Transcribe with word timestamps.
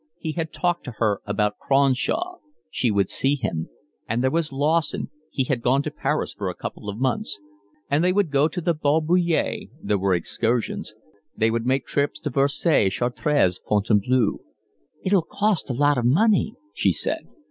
He 0.17 0.31
had 0.31 0.51
talked 0.51 0.83
to 0.85 0.93
her 0.97 1.21
about 1.27 1.59
Cronshaw, 1.59 2.37
she 2.71 2.89
would 2.89 3.11
see 3.11 3.35
him; 3.35 3.69
and 4.09 4.23
there 4.23 4.31
was 4.31 4.51
Lawson, 4.51 5.11
he 5.29 5.43
had 5.43 5.61
gone 5.61 5.83
to 5.83 5.91
Paris 5.91 6.33
for 6.33 6.49
a 6.49 6.55
couple 6.55 6.89
of 6.89 6.97
months; 6.97 7.39
and 7.87 8.03
they 8.03 8.11
would 8.11 8.31
go 8.31 8.47
to 8.47 8.61
the 8.61 8.73
Bal 8.73 9.01
Bullier; 9.01 9.67
there 9.79 9.99
were 9.99 10.15
excursions; 10.15 10.95
they 11.37 11.51
would 11.51 11.67
make 11.67 11.85
trips 11.85 12.19
to 12.21 12.31
Versailles, 12.31 12.89
Chartres, 12.89 13.61
Fontainebleau. 13.69 14.39
"It'll 15.03 15.21
cost 15.21 15.69
a 15.69 15.73
lot 15.73 15.99
of 15.99 16.05
money," 16.05 16.55
she 16.73 16.91
said. 16.91 17.27